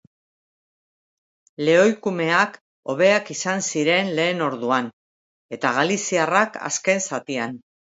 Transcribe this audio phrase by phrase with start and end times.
[1.67, 2.57] Lehoikumeak
[2.95, 4.93] hobeak izan ziren lehen orduan,
[5.61, 7.61] eta galiziarrak, azken zatian.